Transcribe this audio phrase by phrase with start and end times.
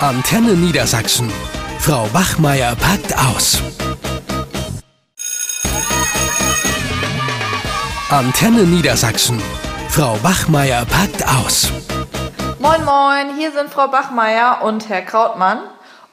[0.00, 1.32] Antenne Niedersachsen.
[1.78, 3.62] Frau Wachmeier packt aus.
[8.10, 9.40] Antenne Niedersachsen.
[9.88, 11.72] Frau Wachmeier packt aus.
[12.58, 15.60] Moin Moin, hier sind Frau Bachmeier und Herr Krautmann.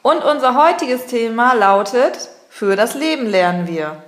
[0.02, 4.02] Und unser heutiges Thema lautet, für das Leben lernen wir.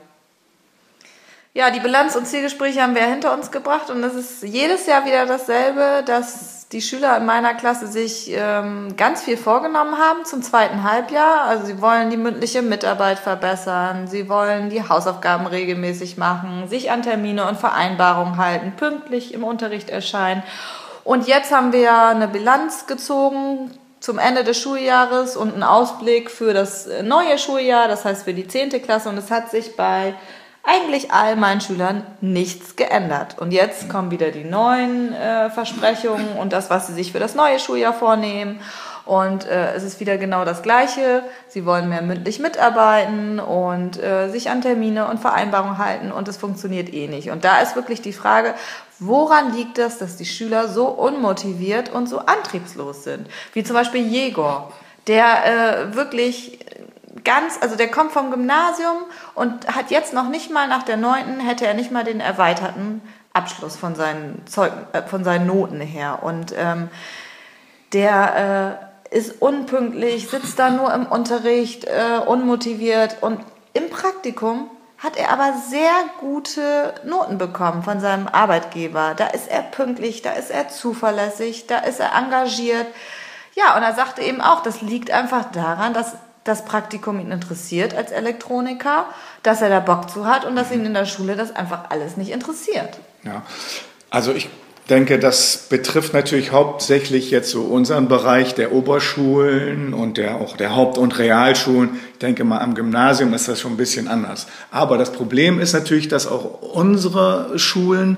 [1.58, 5.06] Ja, die Bilanz- und Zielgespräche haben wir hinter uns gebracht und es ist jedes Jahr
[5.06, 10.42] wieder dasselbe, dass die Schüler in meiner Klasse sich ähm, ganz viel vorgenommen haben zum
[10.42, 11.46] zweiten Halbjahr.
[11.46, 17.04] Also sie wollen die mündliche Mitarbeit verbessern, sie wollen die Hausaufgaben regelmäßig machen, sich an
[17.04, 20.44] Termine und Vereinbarungen halten, pünktlich im Unterricht erscheinen.
[21.06, 26.54] Und jetzt haben wir eine Bilanz gezogen zum Ende des Schuljahres und einen Ausblick für
[26.54, 29.08] das neue Schuljahr, das heißt für die zehnte Klasse.
[29.08, 30.16] Und es hat sich bei
[30.66, 33.38] eigentlich all meinen Schülern nichts geändert.
[33.38, 37.36] Und jetzt kommen wieder die neuen äh, Versprechungen und das, was sie sich für das
[37.36, 38.60] neue Schuljahr vornehmen.
[39.06, 41.24] Und äh, es ist wieder genau das Gleiche.
[41.48, 46.38] Sie wollen mehr mündlich mitarbeiten und äh, sich an Termine und Vereinbarungen halten und es
[46.38, 47.30] funktioniert eh nicht.
[47.30, 48.56] Und da ist wirklich die Frage,
[48.98, 53.28] woran liegt das, dass die Schüler so unmotiviert und so antriebslos sind?
[53.54, 54.72] Wie zum Beispiel Jegor,
[55.06, 56.65] der äh, wirklich
[57.26, 58.98] ganz, also der kommt vom Gymnasium
[59.34, 63.02] und hat jetzt noch nicht mal nach der neunten, hätte er nicht mal den erweiterten
[63.34, 66.20] Abschluss von seinen, Zeug, äh, von seinen Noten her.
[66.24, 66.90] Und ähm,
[67.92, 68.80] der
[69.12, 73.18] äh, ist unpünktlich, sitzt da nur im Unterricht, äh, unmotiviert.
[73.22, 73.42] Und
[73.74, 79.14] im Praktikum hat er aber sehr gute Noten bekommen von seinem Arbeitgeber.
[79.16, 82.88] Da ist er pünktlich, da ist er zuverlässig, da ist er engagiert.
[83.56, 86.14] Ja, und er sagte eben auch, das liegt einfach daran, dass
[86.46, 89.08] das Praktikum ihn interessiert als Elektroniker,
[89.44, 92.16] dass er da Bock zu hat und dass ihn in der Schule das einfach alles
[92.16, 93.00] nicht interessiert.
[93.24, 93.42] Ja,
[94.12, 94.50] also ich
[94.90, 100.76] denke, das betrifft natürlich hauptsächlich jetzt so unseren Bereich der Oberschulen und der, auch der
[100.76, 102.00] Haupt- und Realschulen.
[102.14, 104.46] Ich denke mal, am Gymnasium ist das schon ein bisschen anders.
[104.70, 108.18] Aber das Problem ist natürlich, dass auch unsere Schulen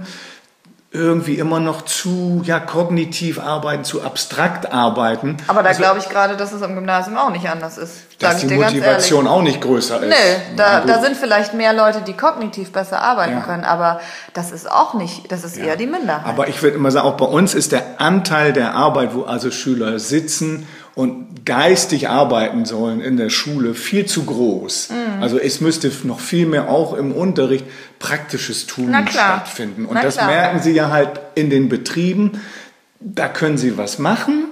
[0.97, 5.37] irgendwie immer noch zu ja, kognitiv arbeiten, zu abstrakt arbeiten.
[5.47, 7.93] Aber da also, glaube ich gerade, dass es am Gymnasium auch nicht anders ist.
[8.19, 10.09] Dass die Motivation auch nicht größer ist.
[10.09, 13.41] Nee, da, da sind vielleicht mehr Leute, die kognitiv besser arbeiten ja.
[13.41, 14.01] können, aber
[14.33, 15.65] das ist auch nicht, das ist ja.
[15.65, 16.25] eher die Minderheit.
[16.25, 19.51] Aber ich würde immer sagen, auch bei uns ist der Anteil der Arbeit, wo also
[19.51, 24.89] Schüler sitzen und geistig arbeiten sollen in der Schule viel zu groß.
[24.89, 25.23] Mhm.
[25.23, 27.65] Also es müsste noch viel mehr auch im Unterricht
[27.99, 29.85] praktisches Tun stattfinden.
[29.85, 30.27] Und Na das klar.
[30.27, 32.41] merken Sie ja halt in den Betrieben.
[32.99, 34.45] Da können Sie was machen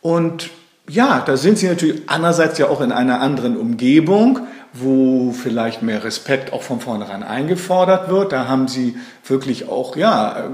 [0.00, 0.50] und
[0.88, 4.40] ja, da sind Sie natürlich andererseits ja auch in einer anderen Umgebung,
[4.72, 8.32] wo vielleicht mehr Respekt auch von vornherein eingefordert wird.
[8.32, 10.50] Da haben Sie wirklich auch, ja,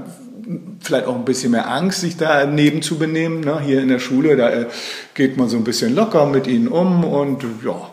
[0.89, 3.41] vielleicht auch ein bisschen mehr Angst, sich da neben zu benehmen.
[3.41, 3.61] Ne?
[3.61, 4.65] Hier in der Schule, da äh,
[5.13, 7.89] geht man so ein bisschen locker mit ihnen um und ja,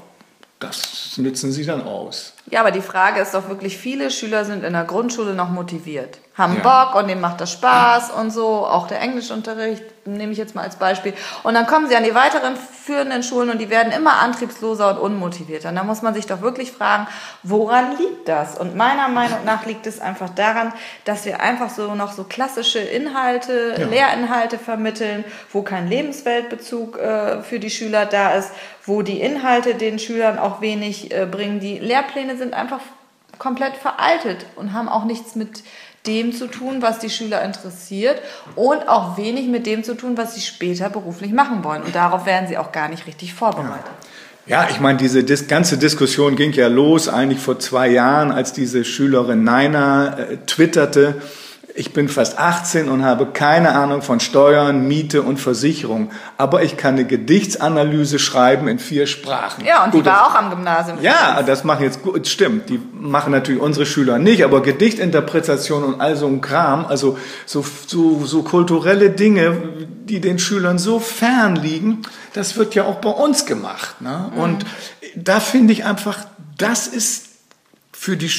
[0.58, 2.35] das nützen sie dann aus.
[2.48, 6.18] Ja, aber die Frage ist doch wirklich, viele Schüler sind in der Grundschule noch motiviert,
[6.34, 6.62] haben ja.
[6.62, 10.62] Bock und denen macht das Spaß und so, auch der Englischunterricht nehme ich jetzt mal
[10.62, 11.14] als Beispiel.
[11.42, 14.98] Und dann kommen sie an die weiteren führenden Schulen und die werden immer antriebsloser und
[14.98, 15.70] unmotivierter.
[15.70, 17.08] Und da muss man sich doch wirklich fragen,
[17.42, 18.56] woran liegt das?
[18.56, 20.72] Und meiner Meinung nach liegt es einfach daran,
[21.04, 23.86] dass wir einfach so noch so klassische Inhalte, ja.
[23.86, 28.52] Lehrinhalte vermitteln, wo kein Lebensweltbezug äh, für die Schüler da ist,
[28.84, 31.58] wo die Inhalte den Schülern auch wenig äh, bringen.
[31.58, 32.80] Die Lehrpläne sind einfach
[33.38, 35.62] komplett veraltet und haben auch nichts mit
[36.06, 38.20] dem zu tun, was die Schüler interessiert
[38.54, 41.82] und auch wenig mit dem zu tun, was sie später beruflich machen wollen.
[41.82, 43.84] Und darauf werden sie auch gar nicht richtig vorbereitet.
[43.86, 44.06] Ja.
[44.48, 48.52] Ja, ich meine, diese dis ganze Diskussion ging ja los eigentlich vor zwei Jahren, als
[48.52, 51.20] diese Schülerin Naina äh, twitterte,
[51.76, 56.10] ich bin fast 18 und habe keine Ahnung von Steuern, Miete und Versicherung.
[56.38, 59.64] Aber ich kann eine Gedichtsanalyse schreiben in vier Sprachen.
[59.64, 60.98] Ja, und gut, die war das, auch am Gymnasium.
[61.02, 62.70] Ja, das machen jetzt gut, stimmt.
[62.70, 67.64] Die machen natürlich unsere Schüler nicht, aber Gedichtinterpretation und all so ein Kram, also so,
[67.86, 69.56] so, so kulturelle Dinge,
[70.04, 72.02] die den Schülern so fern liegen,
[72.32, 74.00] das wird ja auch bei uns gemacht.
[74.00, 74.32] Ne?
[74.32, 74.40] Mhm.
[74.40, 74.66] Und
[75.14, 76.18] da finde ich einfach,
[76.56, 77.26] das ist
[77.92, 78.30] für die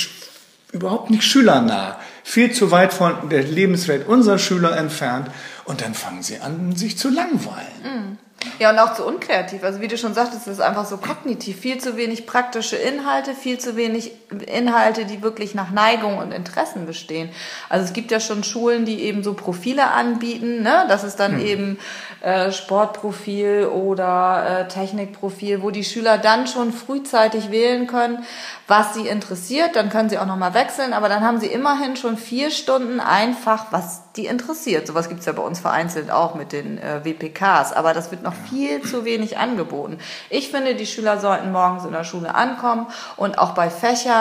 [0.72, 5.32] überhaupt nicht schülernah viel zu weit von der Lebenswelt unserer Schüler entfernt
[5.64, 7.82] und dann fangen sie an, sich zu langweilen.
[7.82, 8.18] Mhm.
[8.60, 9.64] Ja, und auch zu unkreativ.
[9.64, 11.58] Also wie du schon sagtest, es ist einfach so kognitiv.
[11.58, 16.86] Viel zu wenig praktische Inhalte, viel zu wenig Inhalte, die wirklich nach Neigung und Interessen
[16.86, 17.30] bestehen.
[17.70, 20.64] Also es gibt ja schon Schulen, die eben so Profile anbieten.
[20.64, 20.86] Ne?
[20.90, 21.46] Das ist dann hm.
[21.46, 21.80] eben
[22.22, 28.26] äh, Sportprofil oder äh, Technikprofil, wo die Schüler dann schon frühzeitig wählen können,
[28.68, 29.78] was sie interessiert.
[29.78, 33.68] Dann können sie auch nochmal wechseln, aber dann haben sie immerhin schon vier Stunden einfach,
[33.72, 34.88] was die interessiert.
[34.88, 37.72] Sowas gibt's ja bei uns vereinzelt auch mit den äh, WPKs.
[37.72, 40.00] Aber das wird noch viel zu wenig angeboten.
[40.30, 44.17] Ich finde, die Schüler sollten morgens in der Schule ankommen und auch bei Fächern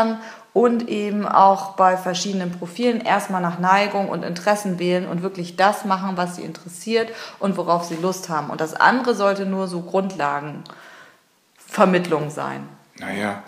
[0.52, 5.84] und eben auch bei verschiedenen Profilen erstmal nach Neigung und Interessen wählen und wirklich das
[5.84, 8.48] machen, was sie interessiert und worauf sie Lust haben.
[8.48, 12.66] Und das andere sollte nur so Grundlagenvermittlung sein.
[12.98, 13.42] Naja,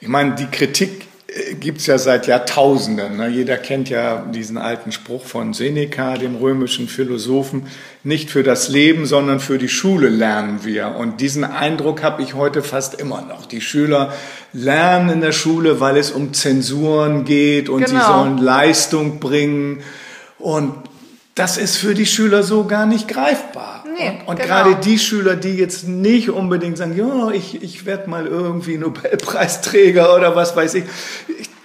[0.00, 1.06] ich meine, die Kritik
[1.60, 3.16] gibt es ja seit Jahrtausenden.
[3.16, 3.28] Ne?
[3.28, 7.66] Jeder kennt ja diesen alten Spruch von Seneca, dem römischen Philosophen,
[8.04, 10.94] nicht für das Leben, sondern für die Schule lernen wir.
[10.96, 13.46] Und diesen Eindruck habe ich heute fast immer noch.
[13.46, 14.12] Die Schüler
[14.52, 18.00] lernen in der Schule, weil es um Zensuren geht und genau.
[18.00, 19.82] sie sollen Leistung bringen.
[20.38, 20.74] Und
[21.34, 23.75] das ist für die Schüler so gar nicht greifbar.
[23.98, 24.48] Nee, und, und genau.
[24.48, 30.14] gerade die Schüler, die jetzt nicht unbedingt sagen, ja, ich, ich werde mal irgendwie Nobelpreisträger
[30.14, 30.84] oder was weiß ich,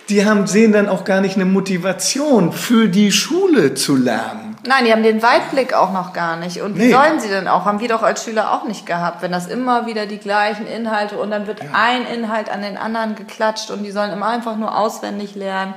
[0.10, 4.52] die haben, sehen dann auch gar nicht eine Motivation für die Schule zu lernen.
[4.68, 6.62] Nein, die haben den Weitblick auch noch gar nicht.
[6.62, 6.92] Und wie nee.
[6.92, 7.66] sollen sie denn auch?
[7.66, 11.18] Haben wir doch als Schüler auch nicht gehabt, wenn das immer wieder die gleichen Inhalte
[11.18, 11.70] und dann wird ja.
[11.74, 15.74] ein Inhalt an den anderen geklatscht und die sollen immer einfach nur auswendig lernen.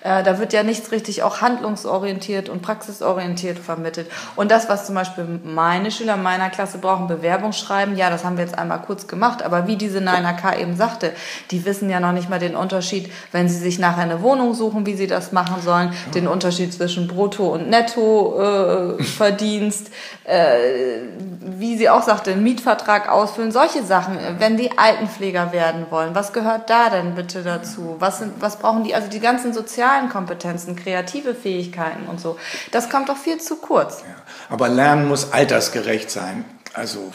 [0.00, 4.08] Äh, da wird ja nichts richtig auch handlungsorientiert und praxisorientiert vermittelt.
[4.36, 8.44] Und das, was zum Beispiel meine Schüler meiner Klasse brauchen, Bewerbungsschreiben, ja, das haben wir
[8.44, 9.42] jetzt einmal kurz gemacht.
[9.42, 10.56] Aber wie diese Naina K.
[10.56, 11.12] eben sagte,
[11.50, 14.86] die wissen ja noch nicht mal den Unterschied, wenn sie sich nachher eine Wohnung suchen,
[14.86, 19.90] wie sie das machen sollen, den Unterschied zwischen Brutto- und Nettoverdienst,
[20.24, 21.00] äh, äh,
[21.40, 24.16] wie sie auch sagte, einen Mietvertrag ausfüllen, solche Sachen.
[24.38, 27.96] Wenn die Altenpfleger werden wollen, was gehört da denn bitte dazu?
[27.98, 28.94] Was, sind, was brauchen die?
[28.94, 32.36] Also die ganzen sozialen sozialen Kompetenzen, kreative Fähigkeiten und so.
[32.70, 34.02] Das kommt doch viel zu kurz.
[34.06, 34.14] Ja,
[34.50, 36.44] aber Lernen muss altersgerecht sein.
[36.74, 37.10] Also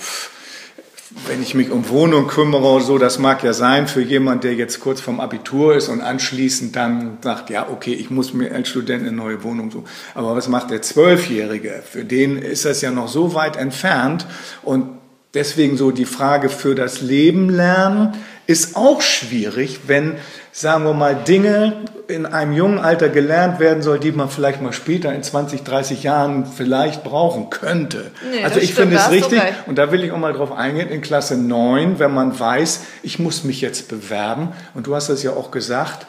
[1.28, 4.80] wenn ich mich um Wohnung kümmere so, das mag ja sein für jemand, der jetzt
[4.80, 9.04] kurz vom Abitur ist und anschließend dann sagt, ja, okay, ich muss mir als Student
[9.04, 9.86] eine neue Wohnung suchen.
[10.16, 11.84] Aber was macht der Zwölfjährige?
[11.88, 14.26] Für den ist das ja noch so weit entfernt
[14.64, 14.88] und
[15.36, 18.16] deswegen so die Frage für das Leben lernen
[18.48, 20.18] ist auch schwierig, wenn
[20.56, 24.72] sagen wir mal, Dinge in einem jungen Alter gelernt werden soll, die man vielleicht mal
[24.72, 28.12] später in 20, 30 Jahren vielleicht brauchen könnte.
[28.32, 31.02] Nee, also ich finde es richtig, und da will ich auch mal drauf eingehen, in
[31.02, 35.32] Klasse 9, wenn man weiß, ich muss mich jetzt bewerben, und du hast das ja
[35.32, 36.06] auch gesagt,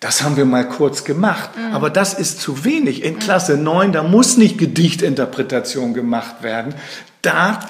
[0.00, 1.74] das haben wir mal kurz gemacht, mhm.
[1.74, 3.02] aber das ist zu wenig.
[3.02, 6.74] In Klasse 9, da muss nicht Gedichtinterpretation gemacht werden.
[7.22, 7.60] Da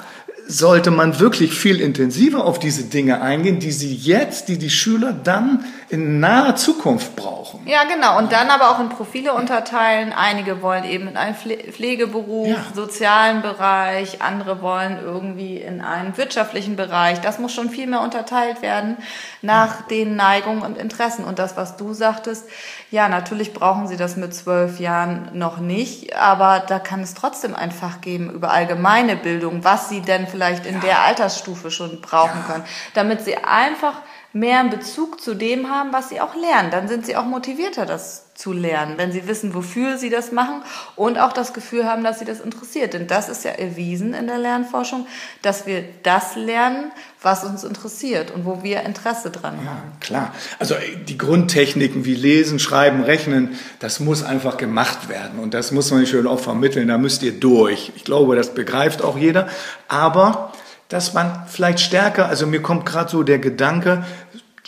[0.49, 5.13] sollte man wirklich viel intensiver auf diese Dinge eingehen, die sie jetzt, die die Schüler
[5.13, 7.61] dann in naher Zukunft brauchen.
[7.67, 8.19] Ja, genau.
[8.19, 10.13] Und dann aber auch in Profile unterteilen.
[10.13, 12.65] Einige wollen eben in einen Pflegeberuf, ja.
[12.75, 17.21] sozialen Bereich, andere wollen irgendwie in einen wirtschaftlichen Bereich.
[17.21, 18.97] Das muss schon viel mehr unterteilt werden
[19.43, 19.87] nach ja.
[19.91, 21.25] den Neigungen und Interessen.
[21.25, 22.45] Und das, was du sagtest,
[22.91, 27.55] ja, natürlich brauchen sie das mit zwölf Jahren noch nicht, aber da kann es trotzdem
[27.55, 30.81] ein Fach geben über allgemeine Bildung, was sie denn vielleicht in ja.
[30.81, 34.03] der Altersstufe schon brauchen können, damit sie einfach
[34.33, 36.71] mehr einen Bezug zu dem haben, was sie auch lernen.
[36.71, 40.63] Dann sind sie auch motivierter, das zu lernen, wenn sie wissen, wofür sie das machen
[40.95, 42.93] und auch das Gefühl haben, dass sie das interessiert.
[42.93, 45.07] Denn das ist ja erwiesen in der Lernforschung,
[45.43, 46.93] dass wir das lernen,
[47.23, 49.93] was uns interessiert und wo wir Interesse dran ja, haben.
[50.01, 50.35] Klar.
[50.59, 50.75] Also
[51.09, 56.07] die Grundtechniken wie Lesen, Schreiben, Rechnen, das muss einfach gemacht werden und das muss man
[56.07, 56.89] schön auch vermitteln.
[56.89, 57.91] Da müsst ihr durch.
[57.97, 59.49] Ich glaube, das begreift auch jeder.
[59.89, 60.53] Aber
[60.89, 64.05] dass man vielleicht stärker, also mir kommt gerade so der Gedanke,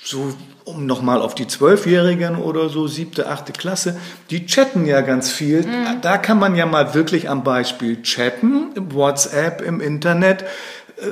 [0.09, 0.33] so
[0.65, 3.99] um nochmal auf die Zwölfjährigen oder so, siebte, achte Klasse,
[4.31, 5.63] die chatten ja ganz viel.
[5.63, 6.01] Mhm.
[6.01, 10.45] Da kann man ja mal wirklich am Beispiel chatten, im WhatsApp, im Internet,
[10.97, 11.07] äh,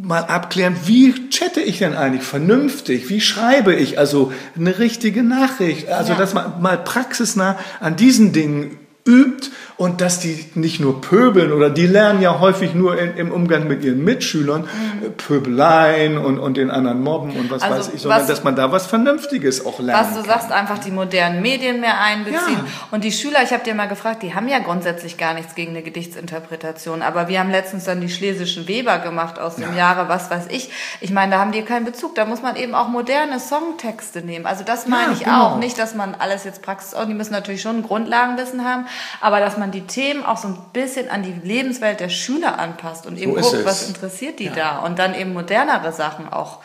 [0.00, 3.08] mal abklären, wie chatte ich denn eigentlich vernünftig?
[3.08, 5.88] Wie schreibe ich also eine richtige Nachricht?
[5.88, 6.18] Also, ja.
[6.18, 11.70] dass man mal praxisnah an diesen Dingen übt und dass die nicht nur pöbeln oder
[11.70, 15.12] die lernen ja häufig nur in, im Umgang mit ihren Mitschülern mhm.
[15.12, 18.56] Pöbeleien und, und den anderen Mobben und was also weiß ich, sondern was, dass man
[18.56, 20.00] da was Vernünftiges auch lernt.
[20.00, 20.40] Was du kann.
[20.40, 22.58] sagst, einfach die modernen Medien mehr einbeziehen.
[22.58, 22.64] Ja.
[22.90, 25.70] Und die Schüler, ich habe dir mal gefragt, die haben ja grundsätzlich gar nichts gegen
[25.70, 29.78] eine Gedichtsinterpretation, aber wir haben letztens dann die schlesischen Weber gemacht aus dem ja.
[29.78, 30.70] Jahre, was weiß ich.
[31.00, 32.16] Ich meine, da haben die keinen Bezug.
[32.16, 34.44] Da muss man eben auch moderne Songtexte nehmen.
[34.44, 35.46] Also das meine ja, ich genau.
[35.46, 35.58] auch.
[35.58, 38.86] Nicht, dass man alles jetzt Praxis, die müssen natürlich schon Grundlagenwissen haben,
[39.20, 43.06] aber dass man die Themen auch so ein bisschen an die Lebenswelt der Schüler anpasst
[43.06, 44.54] und eben so guckt, was interessiert die ja.
[44.54, 46.60] da und dann eben modernere Sachen auch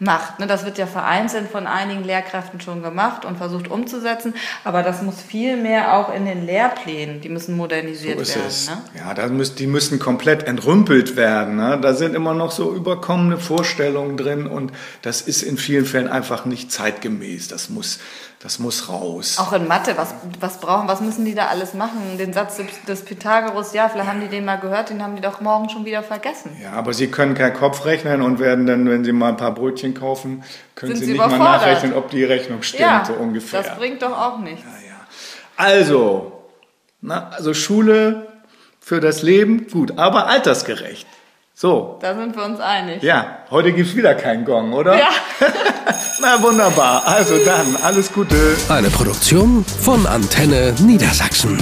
[0.00, 0.38] macht.
[0.38, 5.02] Ne, das wird ja vereinzelt von einigen Lehrkräften schon gemacht und versucht umzusetzen, aber das
[5.02, 8.82] muss viel mehr auch in den Lehrplänen, die müssen modernisiert So werden.
[8.94, 9.00] Ne?
[9.00, 11.56] Ja, da müssen, die müssen komplett entrümpelt werden.
[11.56, 11.78] Ne?
[11.82, 16.44] Da sind immer noch so überkommene Vorstellungen drin und das ist in vielen Fällen einfach
[16.44, 17.48] nicht zeitgemäß.
[17.48, 17.98] Das muss,
[18.40, 19.36] das muss raus.
[19.40, 21.98] Auch in Mathe, was, was brauchen, was müssen die da alles machen?
[22.18, 25.40] Den Satz des- Pythagoras, ja, vielleicht haben die den mal gehört, den haben die doch
[25.40, 26.50] morgen schon wieder vergessen.
[26.62, 29.54] Ja, aber Sie können kein Kopf rechnen und werden dann, wenn Sie mal ein paar
[29.54, 30.42] Brötchen kaufen,
[30.74, 33.62] können Sind Sie Sie nicht mal nachrechnen, ob die Rechnung stimmt, ja, so ungefähr.
[33.62, 34.64] das bringt doch auch nichts.
[35.56, 36.32] Also,
[37.00, 38.26] na, also Schule
[38.80, 41.06] für das Leben, gut, aber altersgerecht.
[41.54, 43.02] So, Da sind wir uns einig.
[43.02, 44.96] ja, heute gibt's wieder keinen Gong, oder?
[44.96, 45.08] Ja.
[46.20, 48.36] Na wunderbar, also dann, alles Gute.
[48.68, 51.58] Eine Produktion von Antenne Niedersachsen.